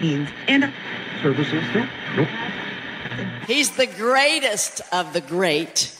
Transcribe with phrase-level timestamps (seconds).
[0.00, 0.72] means and
[1.22, 1.64] services.
[2.16, 2.28] Nope.
[3.46, 5.92] He's the greatest of the great.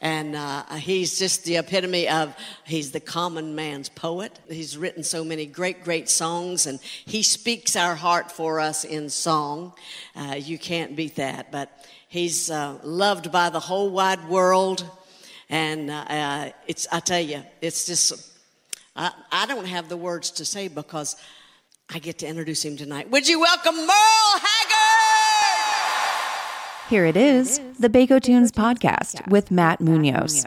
[0.00, 4.38] And uh, he's just the epitome of, he's the common man's poet.
[4.48, 9.10] He's written so many great, great songs, and he speaks our heart for us in
[9.10, 9.72] song.
[10.14, 11.50] Uh, you can't beat that.
[11.50, 14.88] But he's uh, loved by the whole wide world.
[15.50, 18.32] And uh, uh, it's, I tell you, it's just,
[18.94, 21.16] I, I don't have the words to say because
[21.90, 23.10] I get to introduce him tonight.
[23.10, 25.70] Would you welcome Merle Haggard?
[26.90, 30.44] Here it is, the Bako Tunes podcast with Matt Munoz.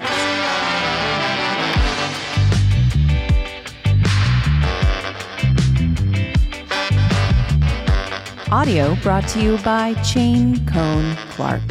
[8.51, 11.61] Audio brought to you by Chain Cone Clark.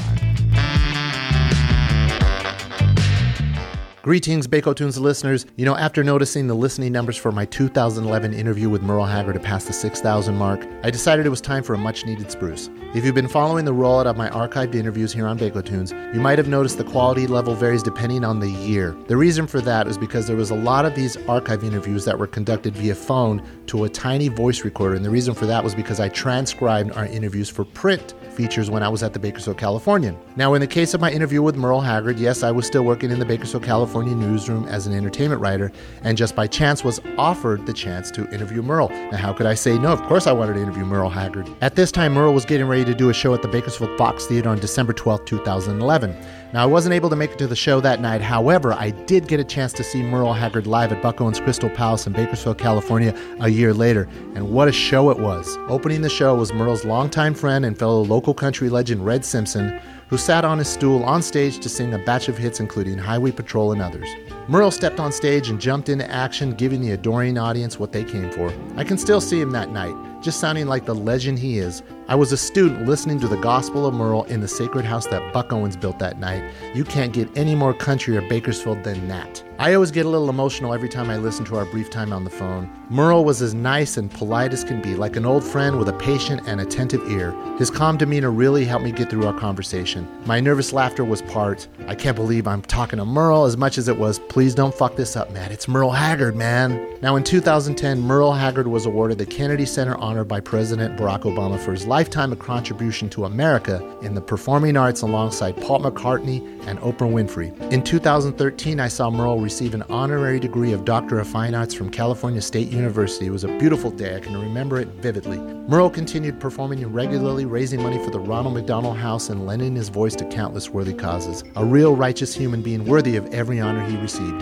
[4.02, 5.44] Greetings, Bako Tunes listeners.
[5.56, 9.40] You know, after noticing the listening numbers for my 2011 interview with Merle Haggard to
[9.40, 12.70] pass the 6,000 mark, I decided it was time for a much needed spruce.
[12.94, 16.20] If you've been following the rollout of my archived interviews here on Bako Tunes, you
[16.20, 18.96] might have noticed the quality level varies depending on the year.
[19.06, 22.18] The reason for that is because there was a lot of these archive interviews that
[22.18, 25.74] were conducted via phone to a tiny voice recorder, and the reason for that was
[25.74, 30.16] because I transcribed our interviews for print features when I was at the Bakersfield Californian.
[30.34, 33.10] Now, in the case of my interview with Merle Haggard, yes, I was still working
[33.10, 35.70] in the Bakersfield California newsroom as an entertainment writer,
[36.04, 38.88] and just by chance was offered the chance to interview Merle.
[38.88, 39.92] Now, how could I say no?
[39.92, 41.50] Of course, I wanted to interview Merle Haggard.
[41.60, 44.24] At this time, Merle was getting ready to do a show at the Bakersfield Fox
[44.24, 46.16] Theater on December 12, 2011.
[46.52, 48.20] Now, I wasn't able to make it to the show that night.
[48.20, 51.70] However, I did get a chance to see Merle Haggard live at Buck Owens Crystal
[51.70, 54.08] Palace in Bakersfield, California, a year later.
[54.34, 55.56] And what a show it was!
[55.68, 60.18] Opening the show was Merle's longtime friend and fellow local country legend Red Simpson, who
[60.18, 63.70] sat on his stool on stage to sing a batch of hits including Highway Patrol
[63.70, 64.08] and others.
[64.48, 68.28] Merle stepped on stage and jumped into action, giving the adoring audience what they came
[68.32, 68.52] for.
[68.74, 71.84] I can still see him that night, just sounding like the legend he is.
[72.10, 75.32] I was a student listening to the Gospel of Merle in the sacred house that
[75.32, 76.42] Buck Owens built that night.
[76.74, 79.44] You can't get any more country or Bakersfield than that.
[79.60, 82.24] I always get a little emotional every time I listen to our brief time on
[82.24, 82.66] the phone.
[82.88, 85.92] Merle was as nice and polite as can be, like an old friend with a
[85.92, 87.32] patient and attentive ear.
[87.58, 90.08] His calm demeanor really helped me get through our conversation.
[90.24, 93.86] My nervous laughter was part, I can't believe I'm talking to Merle, as much as
[93.86, 95.52] it was, please don't fuck this up, Matt.
[95.52, 96.98] It's Merle Haggard, man.
[97.02, 101.60] Now, in 2010, Merle Haggard was awarded the Kennedy Center Honor by President Barack Obama
[101.60, 106.78] for his lifetime of contribution to America in the performing arts alongside Paul McCartney and
[106.80, 107.58] Oprah Winfrey.
[107.70, 111.90] In 2013, I saw Merle receive an honorary degree of Doctor of Fine Arts from
[111.90, 113.26] California State University.
[113.26, 114.14] It was a beautiful day.
[114.14, 115.38] I can remember it vividly.
[115.38, 120.14] Merle continued performing regularly, raising money for the Ronald McDonald House and lending his voice
[120.14, 121.42] to countless worthy causes.
[121.56, 124.40] A real righteous human being worthy of every honor he received.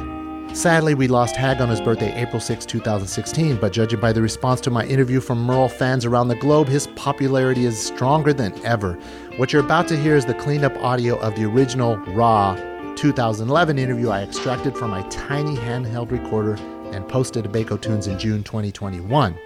[0.55, 4.61] Sadly, we lost Hag on his birthday, April 6, 2016, but judging by the response
[4.63, 8.99] to my interview from Merle fans around the globe, his popularity is stronger than ever.
[9.39, 12.57] What you're about to hear is the cleaned up audio of the original, raw
[12.97, 16.55] 2011 interview I extracted from my tiny handheld recorder
[16.93, 19.39] and posted to Bako Tunes in June 2021.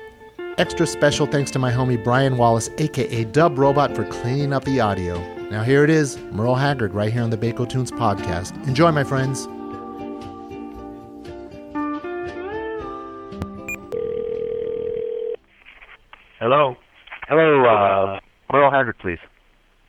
[0.56, 4.80] Extra special thanks to my homie Brian Wallace, aka Dub Robot, for cleaning up the
[4.80, 5.20] audio.
[5.50, 8.56] Now here it is, Merle Haggard, right here on the Bako Tunes podcast.
[8.66, 9.44] Enjoy, my friends.
[16.40, 16.76] Hello.
[17.28, 18.20] Hello, uh,
[18.50, 19.18] Merle Haggard, please.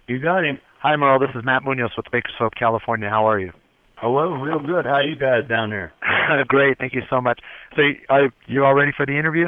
[0.08, 0.60] You got him.
[0.82, 1.20] Hi, Merle.
[1.20, 3.10] This is Matt Munoz with Bakersfield, California.
[3.10, 3.52] How are you?
[3.96, 4.84] Hello, real good.
[4.86, 5.94] How are you guys down there?
[6.48, 6.78] Great.
[6.78, 7.40] Thank you so much.
[7.76, 9.48] So, are you all ready for the interview?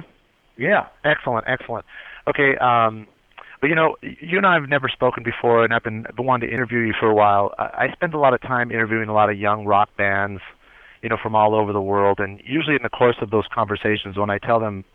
[0.57, 0.87] Yeah.
[1.03, 1.45] Excellent.
[1.45, 1.85] Excellent.
[2.29, 2.55] Okay.
[2.61, 3.07] Um,
[3.59, 6.47] but you know, you and I have never spoken before, and I've been been wanting
[6.49, 7.53] to interview you for a while.
[7.57, 10.41] I, I spend a lot of time interviewing a lot of young rock bands,
[11.01, 14.17] you know, from all over the world, and usually in the course of those conversations,
[14.17, 14.85] when I tell them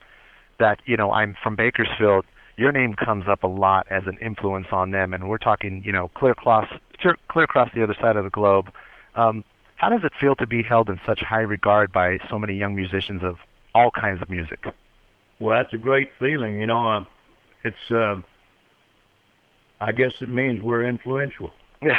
[0.59, 2.25] that you know I'm from Bakersfield,
[2.61, 5.93] your name comes up a lot as an influence on them, and we're talking you
[5.93, 6.69] know clear across
[7.01, 8.71] clear across the other side of the globe.
[9.15, 9.45] Um,
[9.77, 12.77] how does it feel to be held in such high regard by so many young
[12.77, 13.37] musicians of
[13.75, 14.67] all kinds of music?
[15.41, 16.61] Well, that's a great feeling.
[16.61, 17.05] You know, uh,
[17.65, 17.91] it's.
[17.91, 18.17] Uh,
[19.81, 21.53] I guess it means we're influential.
[21.83, 21.97] yeah,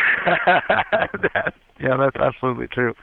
[1.79, 2.93] that's absolutely true.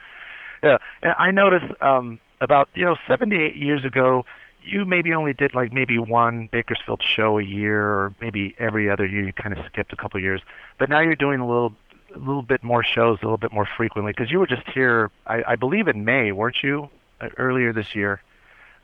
[0.63, 4.23] Yeah, and I noticed um, about you know seven to eight years ago,
[4.63, 9.05] you maybe only did like maybe one Bakersfield show a year, or maybe every other
[9.05, 9.25] year.
[9.25, 10.41] You kind of skipped a couple of years,
[10.77, 11.73] but now you're doing a little,
[12.15, 14.11] a little bit more shows, a little bit more frequently.
[14.11, 16.89] Because you were just here, I, I believe, in May, weren't you?
[17.21, 18.21] Uh, earlier this year.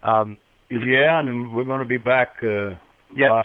[0.04, 0.38] Um,
[0.70, 2.38] yeah, and we're going to be back.
[2.44, 2.72] Uh,
[3.16, 3.44] yeah.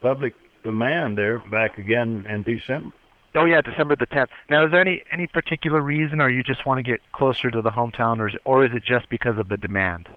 [0.00, 0.34] Public
[0.64, 2.92] demand there back again in December.
[3.36, 4.28] Oh yeah, December the 10th.
[4.48, 7.62] Now, is there any any particular reason, or you just want to get closer to
[7.62, 10.08] the hometown, or is, or is it just because of the demand?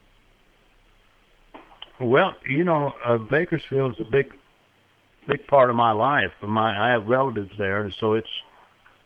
[1.99, 4.31] Well, you know, uh, Bakersfield's a big
[5.27, 6.31] big part of my life.
[6.41, 8.27] My I have relatives there, and so it's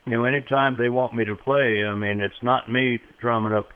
[0.05, 3.69] you know anytime they want me to play, I mean it's not me drumming up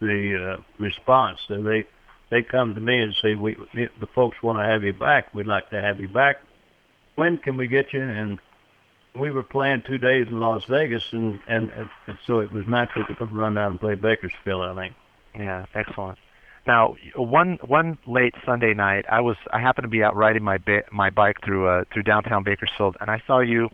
[0.00, 1.38] the uh, response.
[1.48, 1.84] They
[2.30, 5.34] they come to me and say, "We the folks want to have you back.
[5.34, 6.36] We'd like to have you back.
[7.16, 8.38] When can we get you?" And
[9.18, 11.70] we were playing two days in Las Vegas, and and,
[12.06, 14.62] and so it was natural to run down and play Bakersfield.
[14.62, 14.94] I think.
[15.34, 16.18] Yeah, excellent.
[16.66, 20.58] Now, one one late Sunday night, I was I happened to be out riding my
[20.58, 23.68] ba- my bike through uh, through downtown Bakersfield, and I saw you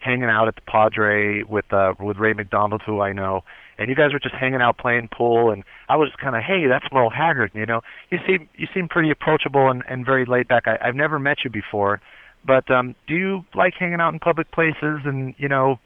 [0.00, 3.42] hanging out at the Padre with uh, with Ray McDonald, who I know,
[3.78, 6.66] and you guys were just hanging out playing pool, and I was kind of, hey,
[6.68, 7.80] that's Merle Haggard, you know.
[8.10, 10.64] You seem you seem pretty approachable and and very laid back.
[10.66, 12.00] I, I've never met you before,
[12.44, 15.78] but um, do you like hanging out in public places and you know,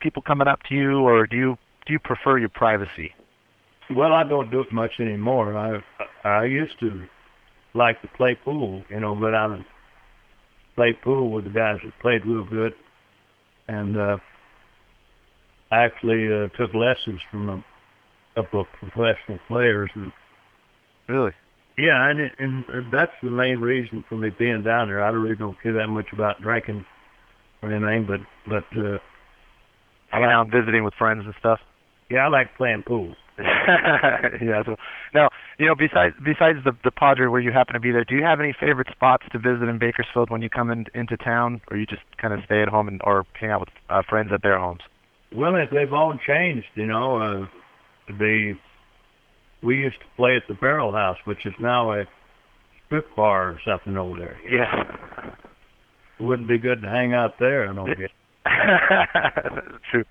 [0.00, 3.14] people coming up to you, or do you do you prefer your privacy?
[3.90, 5.56] Well, I don't do it much anymore.
[5.56, 7.06] I I used to
[7.74, 9.64] like to play pool, you know, but I
[10.74, 12.72] play pool with the guys that played real good,
[13.68, 14.16] and uh,
[15.70, 17.64] I actually uh, took lessons from a
[18.34, 19.90] couple of professional players.
[19.94, 20.12] And,
[21.08, 21.32] really?
[21.76, 25.04] Yeah, and, it, and that's the main reason for me being down there.
[25.04, 26.84] I really don't care that much about drinking
[27.62, 28.98] or anything, but but uh,
[30.10, 31.58] hanging out, visiting with friends and stuff.
[32.10, 33.14] Yeah, I like playing pool.
[33.38, 34.62] yeah.
[34.64, 34.76] So
[35.12, 35.28] now,
[35.58, 38.22] you know, besides besides the the Padre where you happen to be there, do you
[38.22, 41.76] have any favorite spots to visit in Bakersfield when you come in, into town, or
[41.76, 44.42] you just kind of stay at home and or hang out with uh, friends at
[44.42, 44.80] their homes?
[45.34, 46.68] Well, they've all changed.
[46.76, 47.46] You know, uh,
[48.06, 48.54] the
[49.64, 52.04] we used to play at the Barrel House, which is now a
[52.86, 54.38] strip bar or something over there.
[54.48, 55.34] Yeah.
[56.20, 58.10] It wouldn't be good to hang out there, I don't get.
[58.44, 60.04] That's true.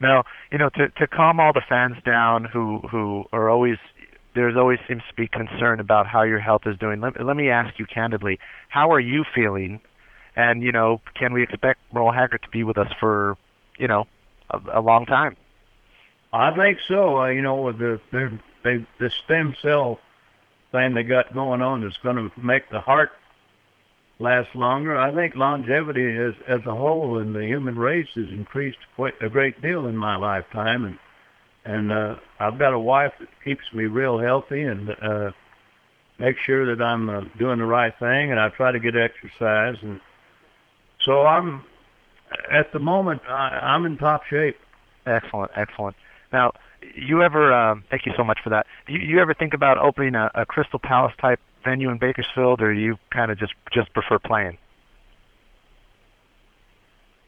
[0.00, 3.78] Now, you know, to to calm all the fans down who who are always
[4.34, 7.00] there's always seems to be concern about how your health is doing.
[7.00, 9.80] Let, let me ask you candidly, how are you feeling?
[10.36, 13.36] And you know, can we expect Merle Haggard to be with us for,
[13.78, 14.06] you know,
[14.50, 15.36] a, a long time?
[16.32, 17.18] I think so.
[17.18, 19.98] Uh, you know, with the the the stem cell
[20.70, 23.10] thing they got going on is going to make the heart
[24.18, 24.96] last longer.
[24.96, 29.28] I think longevity as as a whole in the human race has increased quite a
[29.28, 30.98] great deal in my lifetime, and
[31.64, 35.30] and uh, I've got a wife that keeps me real healthy and uh,
[36.18, 39.76] makes sure that I'm uh, doing the right thing, and I try to get exercise,
[39.82, 40.00] and
[41.04, 41.64] so I'm
[42.50, 44.56] at the moment I, I'm in top shape.
[45.06, 45.96] Excellent, excellent.
[46.32, 46.52] Now,
[46.94, 47.52] you ever?
[47.52, 48.66] Um, thank you so much for that.
[48.86, 52.72] You, you ever think about opening a, a Crystal Palace type venue in Bakersfield, or
[52.72, 54.58] you kind of just just prefer playing?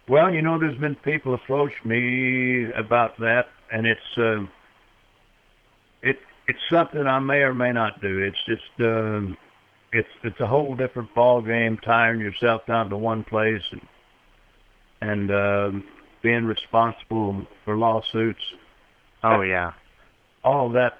[0.08, 4.42] Well, you know, there's been people approach me about that, and it's uh,
[6.02, 6.18] it
[6.48, 8.18] it's something I may or may not do.
[8.18, 9.36] It's just um,
[9.92, 13.86] it's it's a whole different ball game, tiring yourself down to one place and
[15.00, 15.84] and um,
[16.22, 18.42] being responsible for lawsuits.
[19.22, 19.72] Oh yeah,
[20.42, 20.98] all that.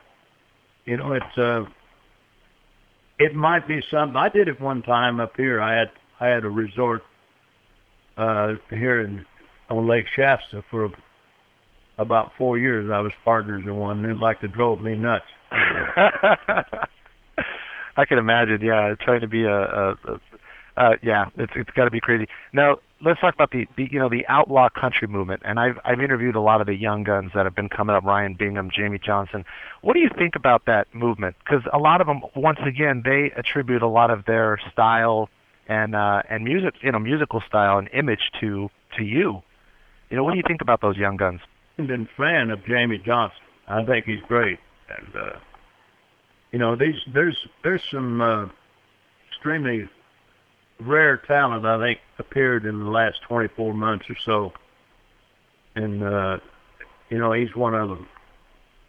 [0.84, 1.64] You know, it's uh,
[3.20, 4.16] it might be something.
[4.16, 5.60] I did it one time up here.
[5.60, 7.02] I had I had a resort
[8.16, 9.24] uh, here in
[9.68, 10.88] on Lake Shasta for
[11.98, 12.90] about four years.
[12.92, 15.26] I was partners in one, and it like it drove me nuts.
[17.96, 18.60] I can imagine.
[18.62, 20.20] Yeah, trying to be a, a, a
[20.76, 22.26] uh, yeah, it's it's got to be crazy.
[22.54, 25.42] Now let's talk about the, the you know the outlaw country movement.
[25.44, 28.04] And I've I've interviewed a lot of the young guns that have been coming up.
[28.04, 29.44] Ryan Bingham, Jamey Johnson.
[29.82, 31.36] What do you think about that movement?
[31.44, 35.28] Because a lot of them, once again, they attribute a lot of their style
[35.68, 39.42] and uh, and music, you know, musical style and image to to you.
[40.10, 41.40] You know, what do you think about those young guns?
[41.78, 43.38] I've been a fan of Jamey Johnson.
[43.68, 45.38] I think he's great, and uh,
[46.50, 48.46] you know, these there's there's some uh,
[49.30, 49.88] extremely
[50.80, 54.52] rare talent I think appeared in the last 24 months or so,
[55.74, 56.38] and uh,
[57.08, 58.08] you know he's one of them.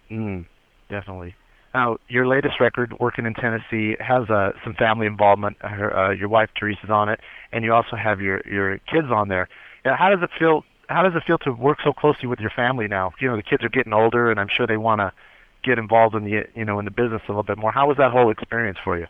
[0.10, 0.45] Mm,
[0.89, 1.36] definitely.
[1.74, 5.57] Now, your latest record, "Working in Tennessee," has uh, some family involvement.
[5.62, 7.19] Her, uh, your wife Teresa's on it,
[7.51, 9.48] and you also have your your kids on there.
[9.86, 10.63] Now, how does it feel?
[10.89, 13.13] How does it feel to work so closely with your family now?
[13.21, 15.13] You know, the kids are getting older, and I'm sure they want to
[15.63, 17.71] get involved in the you know in the business a little bit more.
[17.71, 19.07] How was that whole experience for you?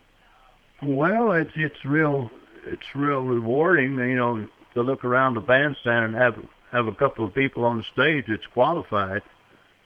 [0.84, 2.30] Well, it's it's real
[2.66, 6.36] it's real rewarding, you know, to look around the bandstand and have
[6.72, 9.22] have a couple of people on the stage that's qualified,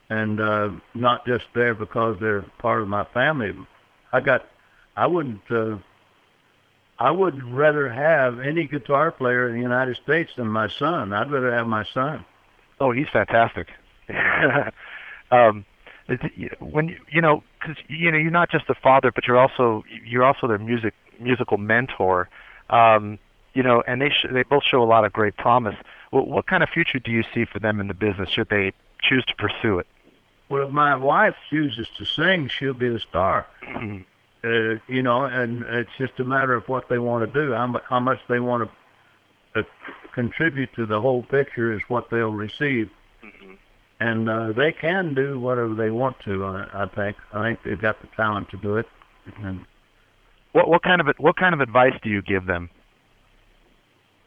[0.08, 3.52] and uh, not just there because they're part of my family.
[4.12, 4.46] I got,
[4.96, 5.78] I wouldn't, uh,
[6.98, 11.12] I would rather have any guitar player in the United States than my son.
[11.12, 12.24] I'd rather have my son.
[12.78, 13.68] Oh, he's fantastic.
[15.32, 15.64] um,
[16.60, 19.82] when you, you know, because you know, you're not just a father, but you're also
[20.04, 22.28] you're also their music musical mentor
[22.70, 23.18] um,
[23.54, 25.76] you know, and they sh- they both show a lot of great promise.
[26.10, 28.28] What, what kind of future do you see for them in the business?
[28.30, 29.86] Should they choose to pursue it?
[30.48, 33.46] Well, if my wife chooses to sing, she'll be the star.
[34.44, 34.48] uh,
[34.86, 37.52] you know, and it's just a matter of what they want to do.
[37.52, 38.70] How, how much they want
[39.54, 39.62] to uh,
[40.14, 42.90] contribute to the whole picture is what they'll receive.
[43.98, 46.44] And uh, they can do whatever they want to.
[46.44, 47.16] I, I think.
[47.32, 48.86] I think they've got the talent to do it.
[49.42, 49.64] And
[50.56, 52.70] What what kind of what kind of advice do you give them?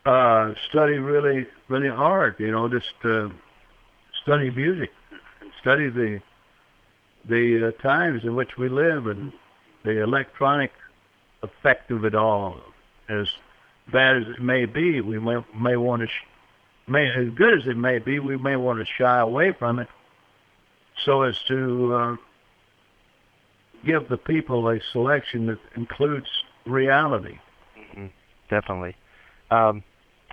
[0.05, 2.35] uh, study really, really hard.
[2.39, 3.29] You know, just uh,
[4.23, 4.91] study music,
[5.61, 6.21] study the
[7.27, 9.31] the uh, times in which we live, and
[9.83, 10.71] the electronic
[11.43, 12.59] effect of it all.
[13.09, 13.27] As
[13.91, 16.27] bad as it may be, we may may want to, sh-
[16.87, 19.87] may as good as it may be, we may want to shy away from it,
[21.05, 22.15] so as to uh,
[23.85, 26.27] give the people a selection that includes
[26.65, 27.37] reality.
[28.49, 28.95] Definitely.
[29.51, 29.83] Um,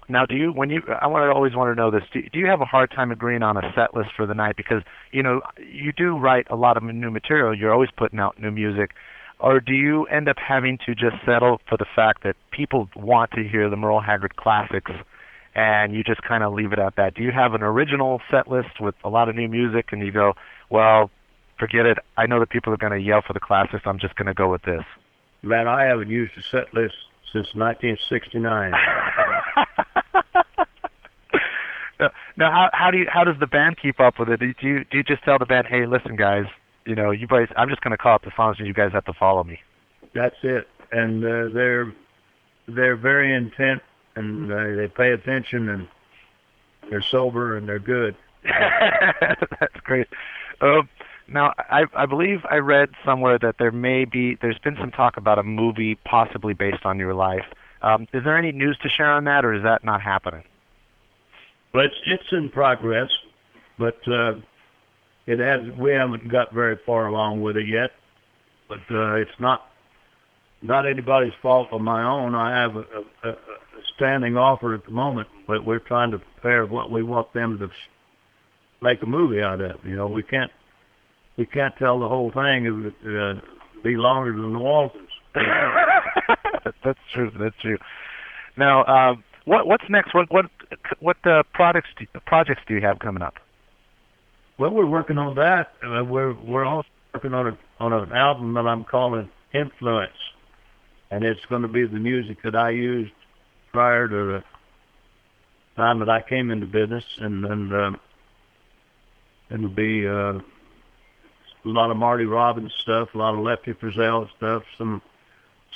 [0.09, 2.03] now, do you when you I want to always want to know this.
[2.12, 4.57] Do, do you have a hard time agreeing on a set list for the night
[4.57, 7.57] because you know you do write a lot of new material.
[7.57, 8.93] You're always putting out new music,
[9.41, 13.33] or do you end up having to just settle for the fact that people want
[13.33, 14.93] to hear the Merle Haggard classics,
[15.57, 17.15] and you just kind of leave it at that?
[17.15, 20.12] Do you have an original set list with a lot of new music, and you
[20.12, 20.35] go,
[20.71, 21.11] well,
[21.59, 21.99] forget it.
[22.17, 23.83] I know that people are going to yell for the classics.
[23.87, 24.83] I'm just going to go with this.
[25.43, 26.95] Man, I haven't used a set list
[27.33, 28.73] since 1969.
[31.99, 34.41] Now, now, how how do you how does the band keep up with it?
[34.41, 36.45] Do you do you just tell the band, hey, listen, guys,
[36.85, 38.93] you know, you guys, I'm just going to call up the songs, and you guys
[38.93, 39.61] have to follow me.
[40.15, 40.69] That's it.
[40.93, 41.93] And uh, they're
[42.69, 43.83] they're very intent,
[44.15, 45.89] and uh, they pay attention, and
[46.91, 48.15] they're sober, and they're good.
[48.45, 50.07] That's great.
[50.61, 50.89] Um,
[51.28, 55.16] now, I I believe I read somewhere that there may be there's been some talk
[55.16, 57.45] about a movie possibly based on your life.
[57.83, 60.45] Um, is there any news to share on that, or is that not happening?
[61.75, 63.11] Well, it's it's in progress,
[63.78, 64.35] but uh,
[65.26, 67.90] it has we haven't got very far along with it yet.
[68.68, 69.66] But uh, it's not
[70.62, 72.35] not anybody's fault of my own.
[72.35, 72.85] I have a,
[73.25, 73.37] a, a
[73.97, 77.68] standing offer at the moment, but we're trying to prepare what we want them to
[78.80, 79.85] make a movie out of.
[79.85, 80.50] You know, we can't
[81.37, 82.64] we can't tell the whole thing.
[82.64, 83.40] It would uh,
[83.83, 85.09] be longer than the Waltons.
[86.85, 87.31] that's true.
[87.38, 87.78] That's true.
[88.57, 89.14] Now, uh,
[89.45, 90.14] what what's next?
[90.14, 90.47] What what
[91.00, 93.35] what uh, products do, projects do you have coming up?
[94.59, 95.73] Well, we're working on that.
[95.85, 100.16] Uh, we're we're also working on a on an album that I'm calling Influence,
[101.11, 103.12] and it's going to be the music that I used
[103.73, 104.45] prior to the
[105.76, 108.00] time that I came into business, and then um,
[109.50, 110.40] it'll be uh,
[111.67, 115.03] a lot of Marty Robbins stuff, a lot of Lefty Frizzell stuff, some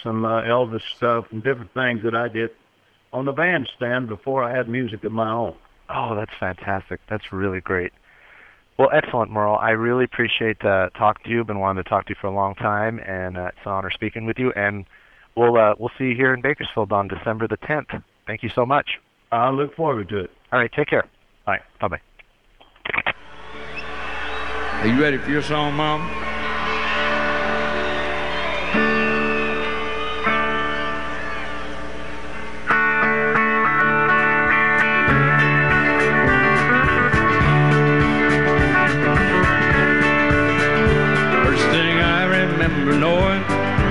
[0.02, 2.50] some uh, Elvis stuff, and different things that I did
[3.12, 5.54] on the bandstand before I had music of my own.
[5.88, 7.00] Oh, that's fantastic.
[7.08, 7.92] That's really great.
[8.78, 9.56] Well, excellent, Merle.
[9.56, 11.44] I really appreciate uh, talking to you.
[11.44, 13.90] Been wanting to talk to you for a long time, and uh, it's an honor
[13.90, 14.52] speaking with you.
[14.52, 14.86] And
[15.36, 18.02] we'll uh, we'll see you here in Bakersfield on December the 10th.
[18.26, 18.98] Thank you so much.
[19.32, 20.30] I look forward to it.
[20.52, 21.06] All right, take care.
[21.44, 21.60] Bye.
[21.80, 22.00] Bye bye.
[24.80, 26.00] Are you ready for your song, Mom?
[41.44, 43.42] First thing I remember knowing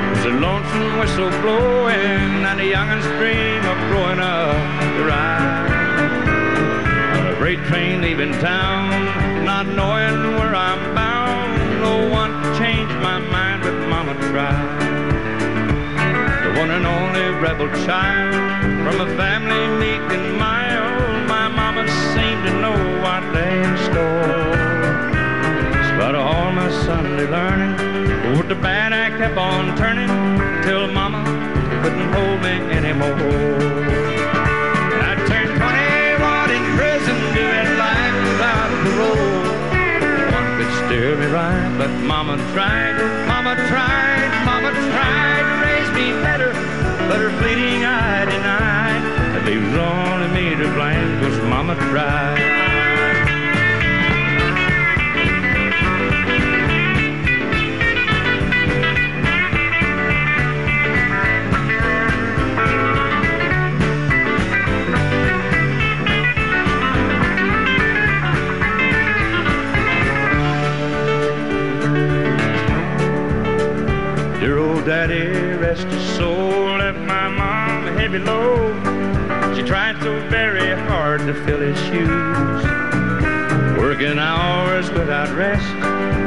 [0.10, 1.94] was a lonesome whistle blowing
[2.50, 4.56] and a youngin's dream of growing up
[4.98, 5.70] to ride
[7.16, 8.79] on a freight train leaving town,
[17.60, 18.34] rebel child
[18.84, 21.28] from a family meek and mild.
[21.28, 24.52] My mama seemed to know what lay in store.
[25.74, 27.76] Despite all my Sunday learning,
[28.38, 30.08] with the bad I kept on turning
[30.64, 31.24] till Mama
[31.82, 33.60] couldn't hold me anymore.
[35.10, 39.40] I turned 21 in prison, doing life without parole.
[40.32, 42.96] One could steer me right, but Mama tried,
[51.92, 52.29] Mama
[84.00, 85.76] Working hours without rest,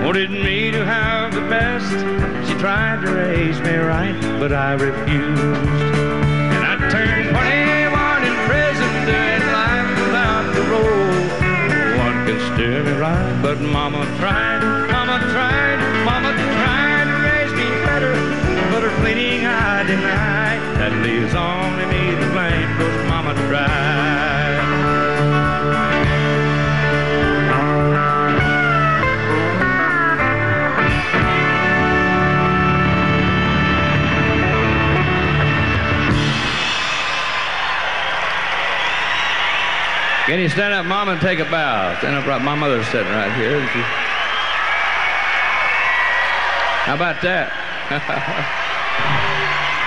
[0.04, 1.88] wanted me to have the best.
[2.46, 5.40] She tried to raise me right, but I refused.
[5.40, 11.16] And I turned 21 in prison, doing life without parole.
[11.96, 14.60] One can steer me right, but Mama tried,
[14.92, 18.12] Mama tried, Mama tried to raise me better,
[18.68, 20.60] but her pleading I deny.
[20.76, 24.81] That leaves only me to blame, cause Mama tried.
[40.42, 41.96] You stand up, Mom, and take a bow?
[41.98, 42.42] Stand up right.
[42.42, 43.60] My mother's sitting right here.
[46.82, 47.52] How about that?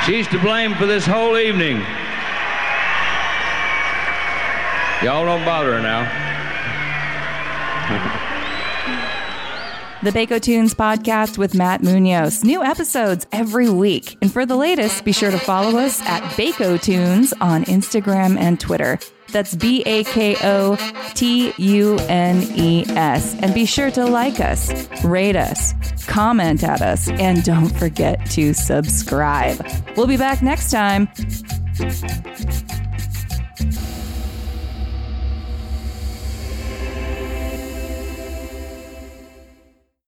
[0.05, 1.79] She's to blame for this whole evening.
[5.03, 6.21] Y'all don't bother her now.
[10.03, 12.43] The Bako Tunes podcast with Matt Munoz.
[12.43, 14.19] New episodes every week.
[14.21, 18.59] And for the latest, be sure to follow us at Bako Tunes on Instagram and
[18.59, 18.99] Twitter.
[19.31, 20.77] That's B A K O
[21.13, 23.35] T U N E S.
[23.41, 24.71] And be sure to like us,
[25.03, 25.73] rate us,
[26.07, 29.65] comment at us, and don't forget to subscribe.
[29.95, 31.07] We'll be back next time.